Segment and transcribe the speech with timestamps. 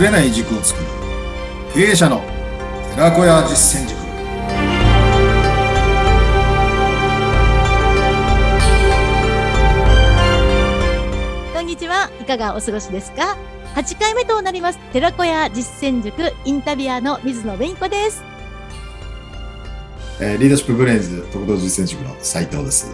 [0.00, 0.86] ぶれない軸を作る。
[1.74, 2.22] 経営者の
[2.94, 4.00] 寺子屋実践塾。
[11.52, 12.10] こんにちは。
[12.18, 13.36] いかがお過ごしですか
[13.74, 14.78] ？8回目となります。
[14.94, 18.22] 寺子屋実践塾インタビュアーの水野紅子です。
[20.18, 22.90] えーリーダーシップブレインズ特道実践塾の斉藤です。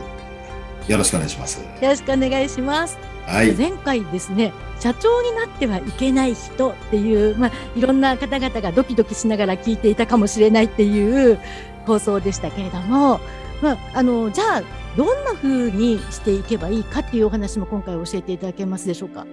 [0.89, 1.61] よろしくお願いします。
[1.61, 3.55] よろしくお願いしますはい。
[3.55, 11.39] 前回ですね社長になってはいけない人っていう、まあ、いろんな方々がドキドキしながら聞いていたかもしれないっていう
[11.87, 13.21] 放送でしたけれども、
[13.63, 14.63] まあ、あのじゃあ
[14.97, 19.27] どんな風にしていけばいいかっていうお話も今回教えていただけますでしょうか？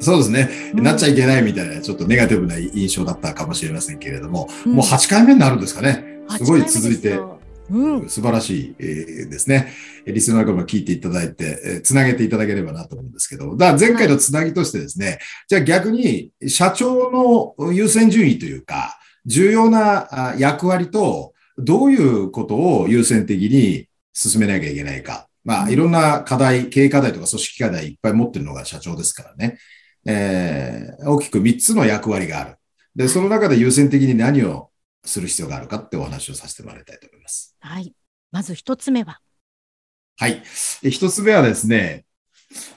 [0.00, 0.82] そうですね、うん。
[0.82, 4.72] なっちゃいけないみたいなちょっとネガティブな印象だったかもしれませんけれども、うん。
[4.74, 6.04] もう8回目になるんですかね。
[6.36, 7.38] すごい続いて8回目ですよ
[7.70, 9.72] うん、素晴らしい、えーですね。
[10.06, 15.18] リスナーの方も聞いていただいて、えーつなげていただければなと思うんですけど、だ前回のつなぎとしてですね、
[15.48, 25.28] じゃあ逆に社長の優先順位というか、重要なあ役割と、どういうことを優先的に進めなきゃいけないか。
[25.44, 29.58] まあ、うんいろんな課題、経営課題とか組織課題いっぱい持ってるのが社長ですからね。
[30.06, 32.56] えー大きく3つの役割がある。
[32.94, 34.70] で、その中で優先的に何を
[35.04, 37.56] する必要があるかってお話をさせてもらいたいと思います。
[37.60, 37.94] はい、
[38.32, 39.20] まず一つ目は、
[40.16, 40.42] はい。
[40.82, 42.04] え一つ目はですね、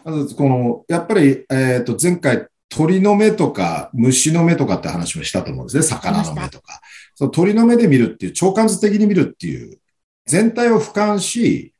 [0.03, 5.83] まずこの、やっぱり、えっ、と、前回、鳥の目とか虫の目とかって話をしたと思うんですね。
[5.83, 6.81] 魚の目とか。
[7.15, 9.79] その鳥の目で見るっていう、長官図的に見るっていう、
[10.25, 11.73] 全体を俯瞰し、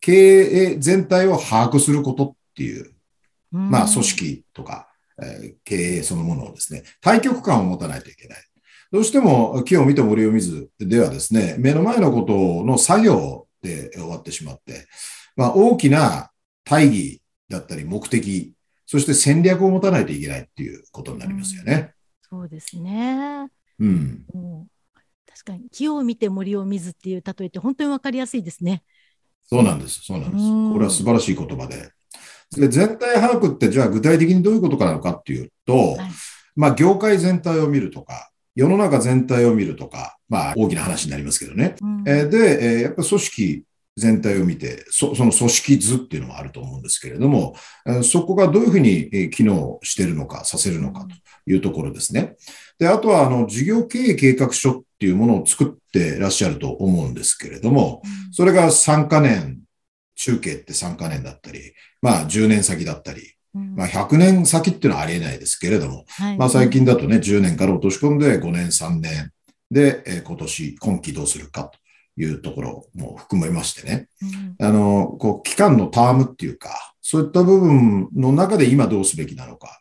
[0.00, 2.92] 経営全体を把握することっていう、
[3.52, 4.88] うんまあ、組織とか、
[5.22, 8.38] えー経営そのものをですね、対極感を持たないといけない。
[8.96, 14.88] どうしても木を見て森を見ずではですね、目の前のことの作業で終わってしまって、
[15.36, 16.30] まあ、大きな
[16.64, 18.54] 大義だったり目的、
[18.86, 21.92] そして戦略を持たないといけないっていうことになりますよね。
[22.22, 23.48] そうですね。
[23.78, 24.24] うん。
[24.32, 24.66] うん
[25.26, 28.82] 確かに木を見て森を見ずっていう例えって本当にわかりやすいですね。
[29.44, 30.00] そうなんです。
[30.04, 30.72] そうなんですうん。
[30.72, 31.90] これは素晴らしい言葉で。
[32.52, 36.10] で全体把握ってじゃあ具体的にどういうことかなのかっていうと、はい
[36.56, 41.76] まあ業界全体を見るとか、世の中全体を見るとか、まあ大きな話になりますけどね。
[41.80, 43.62] うんえーで、えーやっぱり組織
[43.98, 47.54] 全体を見てそ、その組織図っていうのもあると思うんですけれども、
[47.86, 51.14] えーそこがどういうふうにえー機能しているのか、させるのかと
[51.50, 52.36] いうところですね。
[52.78, 58.02] で、あとは、あの、事業経営計画書っていうものを作ってらっしゃると思うんですけれども、
[58.32, 59.60] それが3カ年、
[60.14, 63.28] 中継って3カ年だったり、まあ10年先だったり、うん
[63.76, 66.36] まあ100年先っていうのはありえないですけれども、はい。
[66.38, 69.30] まあ最近だとね、10年から落とし込んで5年、3年。
[69.70, 71.78] で、えー今年、今期どうするかと
[72.20, 74.08] いうところも含めましてね、
[74.58, 74.66] うん。
[74.66, 79.80] あの、こう、期間のタームっていうか、そういった部分の中で今どうすべきなのか。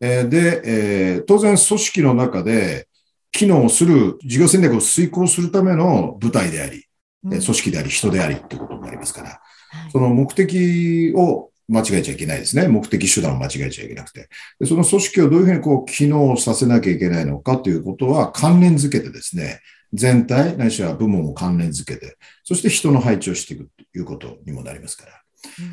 [0.00, 2.86] えーで、えー当然組織の中で
[3.32, 6.84] 機能する事業戦略を遂行するための部隊であり、
[7.24, 7.34] うん。
[7.34, 9.90] えー組織であり人でありってことになりますから、はい。
[9.90, 12.68] その目的を間違えちゃいけないですね。
[12.68, 14.28] 目的手段を間違えちゃいけなくて。
[14.60, 19.60] でその組織をどういうふうにこう機能させなきゃいけないのかということは関連づけてですね、
[19.92, 25.12] 全体、ないしは部門を関連づけて、そして人の配置をしていくということにもなりますから。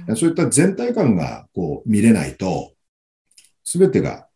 [0.07, 2.73] うんそういった全体感がこう見れないと、
[3.63, 4.27] すべてが、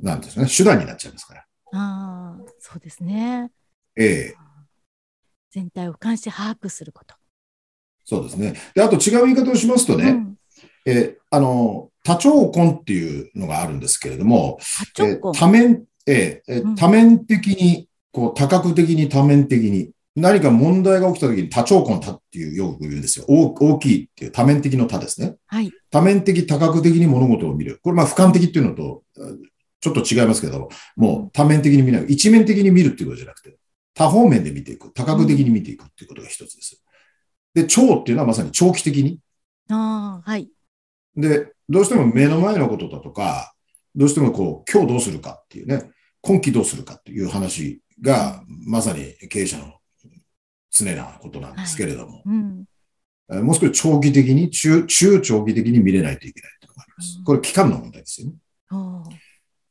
[0.00, 1.40] なんですね、手段になっちゃいますから。
[1.72, 3.50] ああ、そうですね。
[3.96, 4.34] ええ
[5.50, 7.14] 全体を俯瞰して把握すること。
[8.04, 8.54] そうですね。
[8.74, 10.34] で、あと違う言い方をしますとね、うん
[10.86, 14.58] えーあの、多長根っていうのがあるんですけれども、
[14.94, 23.24] 多えー多面、えー多面的に、こう、多角的に多面的に、何か問題が起きたときに多長根多っていうよく言うんですよ。
[23.28, 25.34] 大大きいっていう多面的の多ですね。
[25.46, 25.72] はい。
[25.90, 27.80] 多面的、多角的に物事を見る。
[27.82, 29.42] これ、まあ、俯瞰的っていうのと、うん
[29.84, 32.06] ちょっと違いますけど、もう多面的に見ない。
[32.08, 33.58] 一面的に見るっていうことじゃなくて、
[33.92, 34.90] 多方面で見ていく。
[34.94, 36.82] 多角的に見ていくっていうことが一つです。
[37.52, 39.18] で、長っていうのはまさに長期的に。
[39.68, 40.48] ああ、はい。
[41.16, 43.54] で、どうしても目の前のことだとか、
[43.94, 45.90] どうしてもこう、今日どうするかっていうね、
[46.20, 49.74] 今期どうするかっていう話が、まさに経営者の
[50.70, 52.64] 常なことなんですけれども、うん。
[53.30, 57.20] えーもう少し長期的に、中、中長期的に見れないといけないというのがありますう。
[57.22, 58.34] んこれ期間の問題ですよね。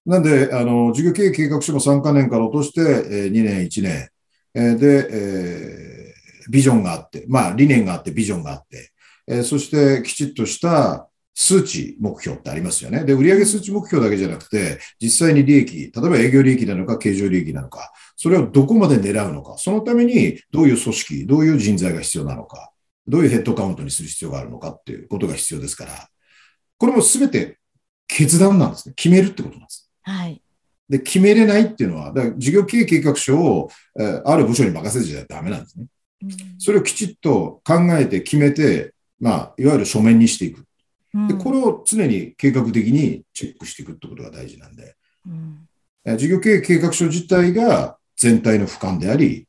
[0.06, 4.10] なんで、あの、事業経営計画書も3カ年から落として、えー2年、1年、
[4.56, 6.14] えーで、えー
[6.50, 8.92] ビジョンがあって、まあ、理念があって、ビジョンがあって、
[9.28, 13.04] えーそしてきちっとした数値目標ってありますよね。
[13.06, 22.72] で、売上数値目標だけじゃなくて、実際に利益、例えば営業利益なのか、経常利益なのか、それをどこまで狙うのか、そのためにどういう組織、どういう人材が必要なのか、
[23.08, 26.10] どういうヘッドカウントにする必要があるのかっていうことが必要ですから、
[26.78, 27.58] これもすべて
[28.08, 28.94] 決断なんですね。
[28.96, 29.90] 決めるってことなんです。
[30.04, 30.42] はい。
[30.88, 33.70] で、決めれないっていうのは、だから事業経営計画書を、
[34.00, 35.86] えーある部署に任せちゃダメなんですね。
[35.86, 40.66] うんそれをきちっと考えて決めて、まあ、いわゆる書面にしていく。
[41.28, 44.96] で、これを常に計画的にチェックしていくってことが大事なんで、
[45.28, 45.68] うん。
[46.06, 49.48] えー事業経営計画書自体が全体の俯瞰であり、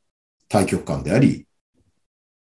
[0.48, 1.46] 対局観であり、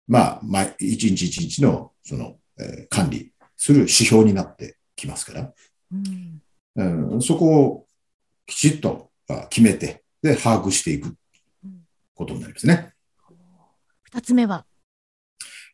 [0.06, 5.52] まあ、毎一日一日の、その、えー管理する指標になってきますから、
[5.92, 6.42] うん。
[7.12, 7.86] うん、そこを
[8.46, 11.14] きちっとあ決めて、で、把握していく
[12.14, 12.92] ことになりますね。
[14.04, 14.64] 二つ目は、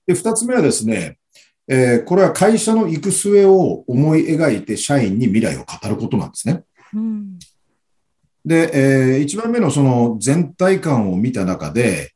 [0.06, 1.19] で、二つ目はですね、
[1.69, 6.65] えーこれは会社の行く末を思い描いて社員に未来を語ることなんですね。
[6.95, 7.39] うん
[8.45, 12.13] で、えー一番目のその全体感を見た中で、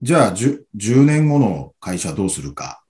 [0.00, 2.82] じゃあ 10, 10年後の会社どうするか。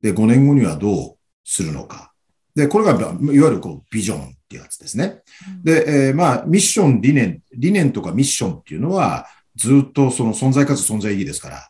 [0.00, 2.12] で、5年後にはどうするのか。
[2.54, 5.22] で、これが、いわゆるこうビジョンっていうやつですね。
[5.64, 11.68] で、えーまあ、ミッション、理念、理念とかミッションっていうのは、ずっとその存在かつ存在意義ですから、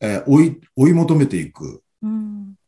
[0.00, 1.82] えー追い、追い求めていく、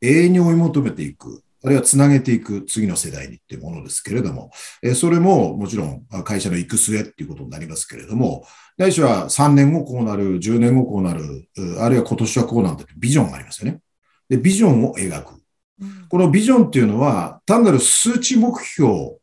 [0.03, 2.65] 永遠に追い求めていく、あるいはつなげていく。
[2.67, 4.51] 次の世代にっていうものですけれども、
[4.83, 8.45] えーそれももちろんあ会社の行く末っていうことになりますけれども、
[8.77, 13.81] ないしは3年後こうなる、10年後こうなる、うあるいは今年はこうなんだってビジョンがありますよね。
[14.29, 15.35] で、ビジョンを描く。
[15.81, 16.07] うん。
[16.09, 19.19] このビジョンっていうのは単なる数値目標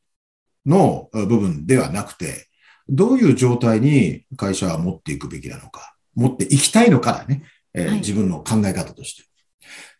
[0.65, 2.47] の部分ではなくて、
[2.87, 7.43] どういう状態に会社は持っていくべきなのか、持っていきたいのかだね、
[7.73, 7.97] えーはい。
[7.97, 9.28] 自分の考え方として。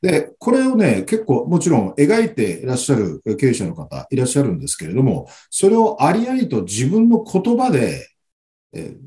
[0.01, 8.09] で、これをね、結構もちろん描いていらっしゃる経営者の方いらっしゃるんですけれども、それをありありと自分の言葉で、
[8.73, 8.97] えー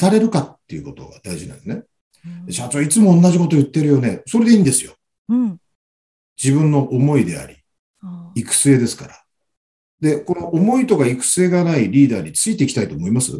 [0.00, 1.82] 語れるかっていうことが大事なんですね。
[2.50, 4.22] 社長いつも同じこと言ってるよね。
[4.26, 4.94] それでいいんですよ。
[5.28, 5.58] うん
[6.40, 7.56] 自分の思いであり、
[8.36, 9.24] 育成ですから。
[10.00, 13.32] で、この思いとか育成がないリーダーについていきたいと思います？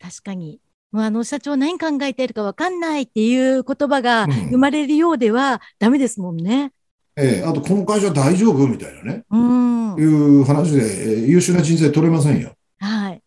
[0.00, 0.58] 確かに。
[0.90, 6.72] もうあの社長何考えてるかわかんないっていう言葉がうん生まれるようではダメですもんね。
[7.16, 9.24] ええあと、この会社大丈夫みたいなね。
[9.28, 9.96] うん。
[9.98, 12.52] いう話で、えー優秀な人材取れませんよ。
[12.78, 13.22] はい。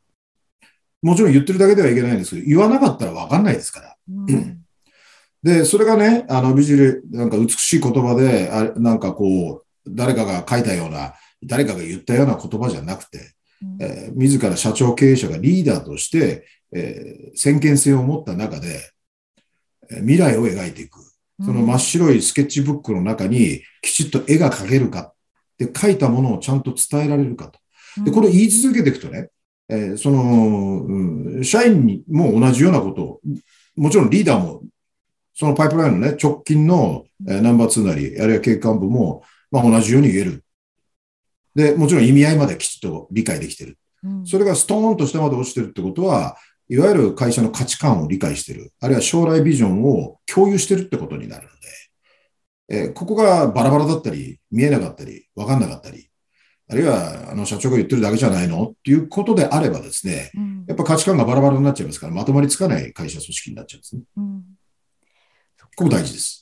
[1.02, 3.96] もちろん言ってるだけではいけないんですけど、言わなかったらわかんないですから。
[4.10, 4.58] うん
[5.44, 13.34] で、それがね、あの、美汁、なんか美しい言葉で、あなんかこう、誰かが書いたような、誰かが言ったような言葉じゃなくて、
[13.80, 18.82] えー自ら社長経営者がリーダーとして、えー先見性を持った中で、
[19.90, 21.00] えー未来を描いていく。
[21.44, 25.14] その真っ白いスケッチブックの中にきちっと絵が描けるか。
[25.58, 27.60] で、描いたものをちゃんと伝えられるかと。
[28.04, 29.30] で、これを言い続けていくとね、
[29.68, 33.22] えーその、うん社員にも同じようなことを、
[33.76, 34.62] もちろんリーダーも、
[35.34, 40.44] そのパイプラインのね、直近の、えーナンバー2なり、あるいは経営幹部も、まあ同じように言える。
[41.56, 43.78] で、もちろん意味合いまできちっと理解できてる。
[44.04, 46.38] うんそれがストーンと下まで落ちてるってことは、
[46.72, 51.50] いわゆる会社の価値観を理解してる、あるいは将来ビジョンを共有してるってことになるの
[52.70, 56.10] で、えーここがバラバラだったり、見えなかったり、わかんなかったり、
[56.70, 60.66] あるいはあの社長が言ってるだけじゃないのっていうことであればですね、うん。
[60.66, 64.04] やっぱ価値観がバラバラになっちゃいますから、まとまりつかない会社組織になっちゃうんですね。
[64.16, 64.44] うん。
[65.76, 66.41] ここ大事です。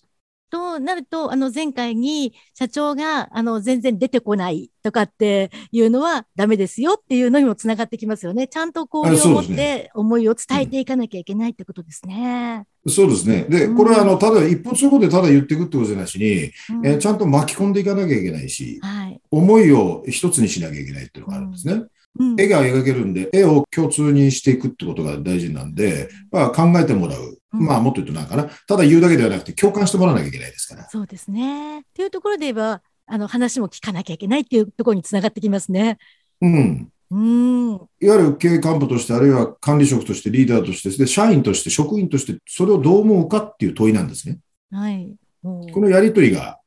[0.50, 8.48] となると、あの前回に社長があの全然出てこないとかっていうのはダメですよっていうのにもつながってきますよね。
[8.48, 12.66] ちゃんと交流を持って思いを伝えていかなきゃいけないってことですね。
[12.88, 13.46] そうですね。
[13.50, 19.22] で、これはあの、ただ一方通行でただ言っていくってことじゃないしに、うんえーちゃんと巻き込んでいかなきゃいけないし、はい。
[19.32, 21.74] 思いを一つにしなきゃいけないっていうのがあるんですね。
[21.74, 21.90] うん
[22.38, 27.39] 絵が描けるんで、絵を共通にしていくってことが大事なんで、まあ、考えてもらう。
[27.54, 28.44] うんまあ、もっと言うとなんかな。
[28.68, 30.88] ただ言うだけではなくて、共感してもらわなきゃいけないですから。
[30.90, 31.80] そうですね。
[31.80, 35.98] っていうところで言えば、あの話も聞かなきゃいけないっていうところにつながってきますね。
[36.42, 36.92] うん。
[37.12, 37.72] うん。
[37.74, 44.38] いわゆる経営幹部として、あるいは管理職として、リーダーとして、で、社員として、職員として、それをどう思うかっていう問いなんですね。
[44.72, 45.12] はい。
[45.42, 46.60] このやりとりが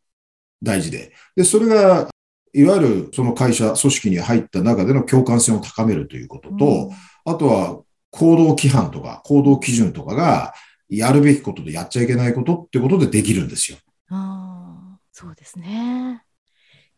[0.60, 1.12] 大事で。
[1.36, 2.08] で、それが、
[2.54, 6.90] いわゆるその会社、組織に入った中での共感性を高めるということと、
[7.24, 10.52] あとは行動規範とか行動基準とかが
[10.98, 13.78] やるべきことでやっちゃいけないことってことでできるんですよ。
[14.10, 16.22] ああ、そうですね。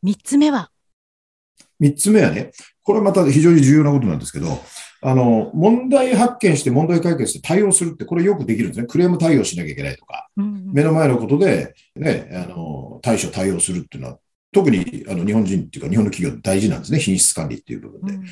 [0.02, 0.70] 三つ目は、
[1.78, 2.50] 三つ目はね、
[2.82, 4.58] これまた非常に重要なことなんですけど、
[5.00, 8.86] あの、問題発見して問題解決して対応するってこれよくできるんですね。
[8.86, 14.18] クレーム対応しなきゃいけないとか、うん目の前のことでね、あの、対処対応するっていうのは、
[14.50, 16.98] 特にあの日本人っていうか日本の企業大事なんですね。
[16.98, 18.12] 品質管理っていう部分で。
[18.14, 18.24] うん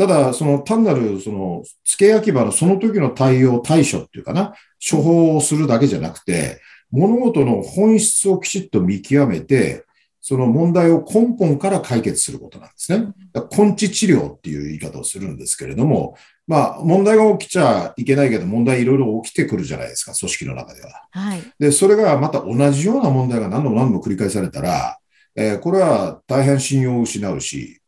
[0.00, 6.58] ただ、その単なる、その、付け焼き場のその時の対応、対処っていうかな、処方をするだけじゃなくて、
[6.90, 9.84] 物事の本質をきちっと見極めて、
[10.22, 13.12] その問題を根本から解決することなんですね。
[13.54, 16.16] 根治治療っていう言い方をするんですけれども、
[16.46, 20.88] まあ、問題が起きちゃいけないけど、問題いろいろ起きてくるじゃないですか、組織の中では。
[21.10, 21.42] はい。
[21.58, 24.96] で、それがまた同じような問題が何度も何度も繰り返されたら、
[25.36, 27.79] えー、これは大変信用を失うし、うん、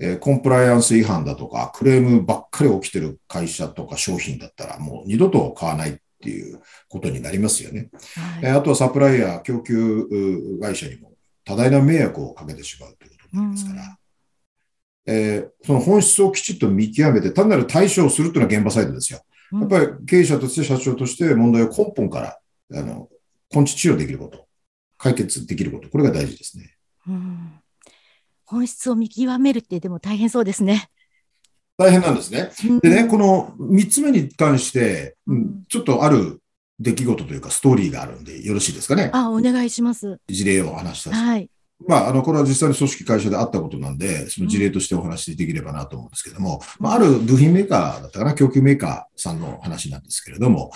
[0.00, 7.90] えー、コンプライアンス違反だとか、クレームばっかり起きてる会社とか商品だったら、もう二度と買わないっていうことになりますよね。
[8.14, 11.12] はい、えー、あとはサプライヤー、供給会社にも
[11.44, 13.82] 多大な迷惑をかけてしまうということになりますから、
[15.06, 19.20] うん、えー、その本質をきちっと見極めて、単なる対処をするというのは現場サイドですよ。
[19.52, 22.38] やっぱり経営者として社長として問題を根本から、
[22.78, 23.08] あの、
[23.54, 24.46] 根治治療できること、
[24.98, 26.74] 解決できること、これが大事ですね。
[27.06, 27.52] うん、
[28.46, 30.88] 本質を見極めるってでも大変そうですね。
[31.76, 32.50] 大変なんですね。
[32.80, 36.40] でね、この3つ目に関して、うん、ちょっとある
[36.78, 39.10] 出来事というかストーリーがあるんでよろしいですかね？
[39.12, 40.20] あ、お願いします。
[40.28, 41.50] 事例を話したはい。
[41.86, 50.70] まあ、あの、これは実際に組織会社であったことなんで、その事例としてお話しできればなと思うんですけども、うん、まあ、ある部品メーカーだったかな、供給メーカーさんの話なんですけれども、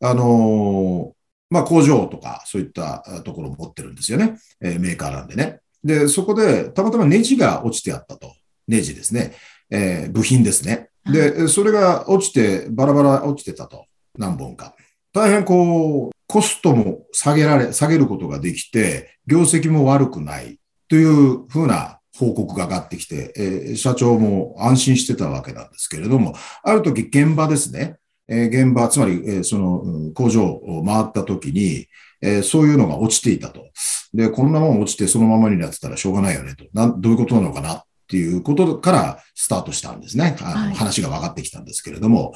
[0.00, 1.12] あのー、
[1.50, 4.38] まあ、工場とかそういったところを持ってるんですよね。
[4.62, 5.60] えー、メーカーなんでね。
[5.84, 8.34] で、そこでたまたまネジが落ちてあったと。
[8.66, 9.34] ネジですね。
[9.70, 10.90] えー、部品ですね。
[11.10, 13.86] で、それが落ちて、バラバラ落ちてたと。
[14.16, 14.74] 何本か。
[15.12, 20.58] 大変こう、コストも下げられ、下げることができて、業績も悪くない
[20.88, 27.96] というふうな報告が上がってきて、えー、社長も安心してたわけなんですけれども、ある時現場ですね、
[28.28, 31.86] えー、現場、つまり、えー、その、うん、工場を回った時に、
[32.20, 33.66] えー、そういうのが落ちていたと。
[34.14, 36.64] で、こんなもん落ちてそのままになってたらしょうがないよねと。
[36.72, 40.36] なん、どういうことなのかなっていうことからスタートしたんですね。
[40.38, 42.34] はい、話が分かってきたんですけれども、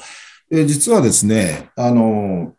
[0.51, 2.53] えー、実はですね、あの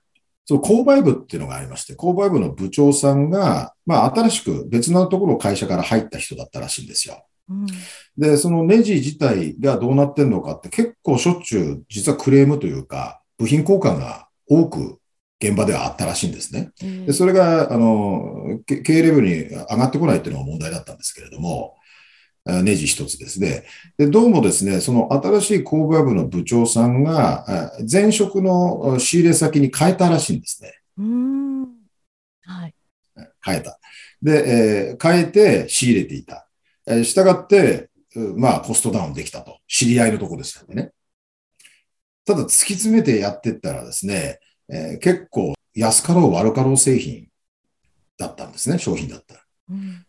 [0.46, 7.24] その購買部っていうのがありまして、購買部の部長さんが、まあ、新しく別のところ会社から入った人だったらしいんですよ。
[7.48, 7.66] うん、
[8.18, 14.98] で、そのネジ自体がどうなってんのかって結構しょっちゅう実はクレームというか、部品交換が多く
[15.48, 16.70] 現場ではあったらしいんですね。
[16.82, 21.76] うん、でそれが、あの、経営レベルに上がってこないっていうのが問題だったんですけれども、
[22.46, 23.64] ネジ一つですね。
[23.96, 30.74] で、どうもですね、その新しい購買部の部長さんが、前職の仕入れ先に変えたらしいんですね。
[30.98, 31.62] うん。
[32.42, 32.74] はい。
[33.42, 33.78] 変えた。
[34.22, 36.46] で、えー、変えて仕入れていた。
[36.86, 37.88] えたがって、
[38.36, 39.58] まあ、コストダウンできたと。
[39.66, 40.92] 知り合いのとこですよね。
[42.26, 47.28] ただ、突き詰めてやっていったらですね、えー、結構安かろう悪かろう製品
[48.18, 49.40] だったんですね、商品だったら。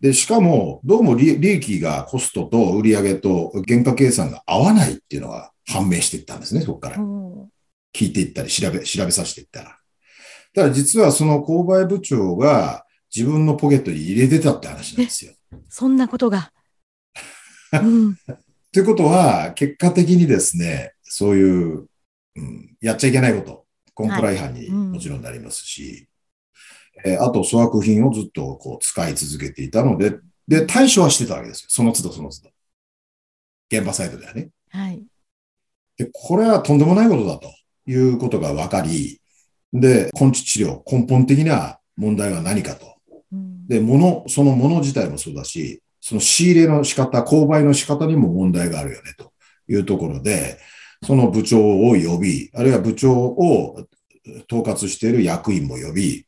[0.02, 6.98] で、しかも、どうも利益がコストと売上と原価計算が合わないっていうのが判明していったんですね、そこから。
[7.94, 9.80] 聞いていったり、調べ、調べさせていったら。
[10.54, 15.34] ただ実はその購買部長が自分のポケットに入れてたって話なんですよ。
[15.70, 16.52] そんなことが。
[17.72, 18.18] と、 うん、
[18.76, 21.88] いうことは、結果的にですね、そういう、
[22.36, 23.65] うん、やっちゃいけないこと、
[23.96, 26.08] コンプライ違反にもちろんなりますし、
[27.04, 31.66] えー、あと粗悪品をずっとこう使い続けていたので、で、対処はしてたわけですよ。
[31.70, 32.52] その都度その都度。
[33.72, 34.50] 現場サイトではね。
[34.70, 35.04] はい。
[35.98, 37.50] で、これはとんでもないことだと
[37.88, 39.22] いうことが分かり、
[39.74, 42.96] で、根治治療、根本的な問題は何かと。
[43.32, 49.32] うん、で、物、そのもの自体もそうだし、その仕入れの仕方、購買の仕方にも問題があるよね、と
[49.68, 50.60] いうところで、
[51.06, 53.88] その部長を呼び、あるいは部長を
[54.52, 56.26] 統括している役員も呼び、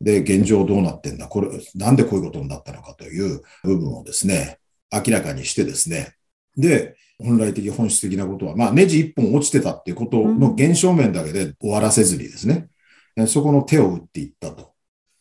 [0.00, 4.58] で、現状どうなってんだこれ、なんでこういうことになったのかという部分をですね、
[4.92, 6.14] 明らかにしてですね、
[6.56, 12.68] で、本来的本質的なことは、まあ、ネジ一本落ちてたっていうことの現象面だけで終わらせずにですね、
[13.16, 14.72] うん、そこの手を打っていったと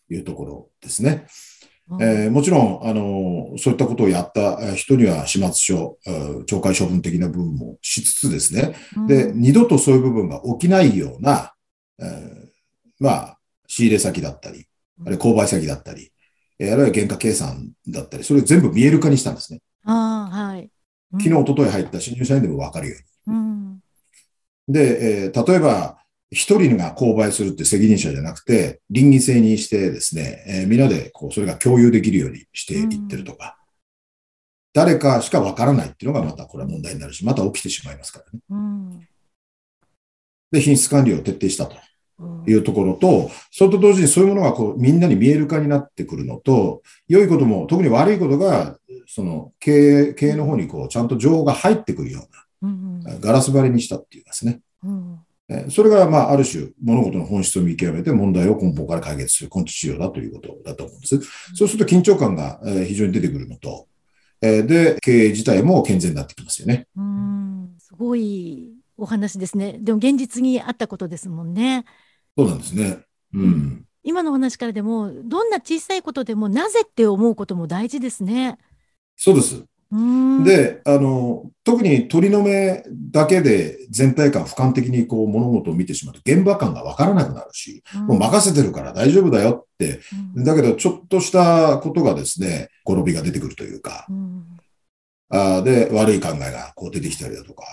[0.09, 1.25] いうところですね。
[1.89, 11.53] うん、えー、もちろん、あの、そういったことをやった人には始末書、懲戒処分的な部分もしつつですね、うん、で、二度とそういう部分が起きないような、
[11.99, 12.47] えー、
[12.99, 14.67] まあ、仕入れ先だったり、
[15.05, 16.11] あれ購買先だったり、
[16.59, 19.61] えあるいは原価計算だったり、それを全部見える化にしたんですね。
[19.85, 20.69] あはい。
[21.13, 22.95] うん、昨日、一昨日入った新入社員でもわかるよ
[23.27, 23.35] うに。
[23.35, 23.79] うん、
[24.67, 25.99] で、えー、例えば、
[26.31, 33.63] 一人が購買するって責任者じゃなくて、倫理性にしてですね、えー、みんなでこうそれが共有できるようにしていってるとか、うん、
[34.73, 38.39] 誰かしかわからないっていうのがまたこれは問題になるし、また起きてしまいますからね。
[38.49, 39.07] うん、
[40.51, 41.75] で、品質管理を徹底したと。
[42.47, 49.71] いうところと、それと同時にそういうものがこうみんなに見える化になってくるのと、良いことも、特に悪いことが、その経
[50.09, 52.27] 営、経営の方にこうちゃんと情報が入ってくるよ
[52.63, 54.61] うな、ガラス張りにしたっていうですね。
[55.69, 61.19] それが、まあ、ある種、物事の本質を見極めて問題を根本から解決する根治治療だということだと思うんです。
[61.55, 63.87] そうすると緊張感が非常に出てくるのと、
[64.41, 66.87] で、経営自体も健全になってきますよね。
[66.97, 69.77] うん、すごいお話ですね。
[69.79, 71.85] でも現実にあったことですもんね。
[72.37, 72.99] そうなんですね。
[73.33, 73.85] うん。
[74.03, 78.57] 今の話からでも、どんな小さいことでも、なぜって思うことも大事ですね。
[79.15, 79.63] そうです。
[80.43, 90.01] で、あの、特に鳥の目だけで全体感俯瞰的にこう物事を見てしまうと現場感がわからなくなるし、うん、もう任せてるから大丈夫だよって、
[90.35, 94.45] うん、だけどちょっとしたことがですね、転びが出てくるというか、うん、
[95.29, 97.63] あで、悪い考えがこう出てきたりだとか、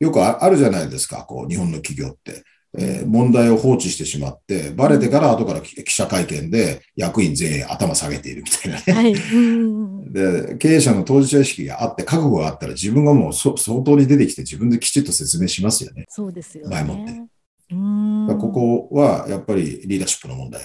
[0.00, 2.44] よくあるじゃないですか、こう日本の企業って。
[2.76, 8.92] えー、問題を放置してしまって、バレてから後から記者会見で役員全員頭下げているみたいなね。
[8.92, 9.14] はい、
[10.12, 16.06] で、経営者の当事者意識があって、覚悟があったら自分がもう相当に出てきて自分できちっと説明しますよね。
[16.08, 16.70] そうですよね。
[16.70, 17.34] 前もって。
[17.70, 20.62] ここはやっぱりリーダーシップの問題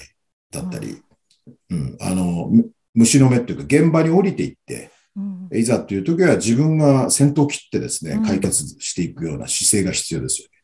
[0.51, 1.01] だったり、
[1.69, 2.51] うん、あの、
[2.93, 10.58] 虫の目っていうか現場に降りていって、うん、いざっていう時は自分が先頭切ってですね、解決していくような姿勢が必要ですよね。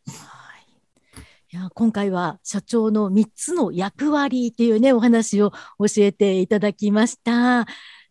[1.55, 7.65] や今回は社長の3つの役割というね、お話を教えていただきました。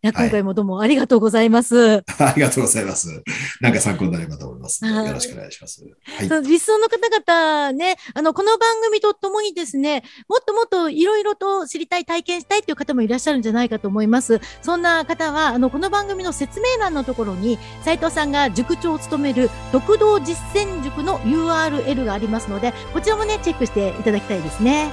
[0.05, 1.75] や今回もどうもありがとうございます。
[1.75, 3.23] はい、ありがとうございます。
[3.59, 4.85] なんか参考になればと思います。
[4.85, 5.83] よろしくお願いします。
[5.83, 14.39] はい、理想の方々ね、あの、この番組とともにですね、もっともっといろいろと知りたい、体験したいという方もいらっしゃるんじゃないかと思います。
[14.61, 24.91] そんな方は、あの、この番組の説明欄のところに、斉藤さんが塾長を務める、特道実践塾の URL がありますので、こちらもね、チェックしていただきたいですね。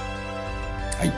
[0.97, 1.09] はい。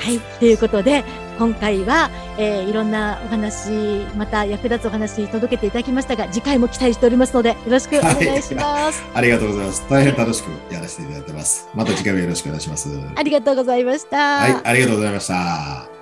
[0.00, 0.20] はい。
[0.40, 1.04] ということで、
[1.38, 3.70] 今回は、えー、いろんなお話、
[4.16, 9.02] また役立つお話届けていただきましたが、次回も期待しておりますので、よろしくお願いします。
[9.02, 9.88] はい、ありがとうございます。
[9.88, 11.68] 大変楽しくやらせていただいてます。
[11.74, 12.88] また次回もよろしくお願いします。
[13.14, 14.16] ありがとうございました。
[14.16, 15.93] はい、ありがとうございました。